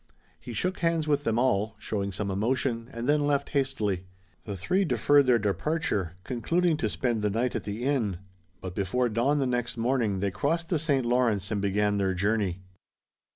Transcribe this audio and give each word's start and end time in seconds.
He 0.39 0.51
shook 0.53 0.79
hands 0.79 1.07
with 1.07 1.25
them 1.25 1.37
all, 1.37 1.75
showing 1.77 2.11
some 2.11 2.31
emotion, 2.31 2.89
and 2.91 3.07
then 3.07 3.27
left 3.27 3.49
hastily. 3.49 4.07
The 4.45 4.57
three 4.57 4.83
deferred 4.83 5.27
their 5.27 5.37
departure, 5.37 6.13
concluding 6.23 6.75
to 6.77 6.89
spend 6.89 7.21
the 7.21 7.29
night 7.29 7.55
at 7.55 7.65
the 7.65 7.83
inn, 7.83 8.17
but 8.61 8.73
before 8.73 9.09
dawn 9.09 9.37
the 9.37 9.45
next 9.45 9.77
morning 9.77 10.17
they 10.17 10.31
crossed 10.31 10.69
the 10.69 10.79
St. 10.79 11.05
Lawrence 11.05 11.51
and 11.51 11.61
began 11.61 11.97
their 11.97 12.15
journey. 12.15 12.63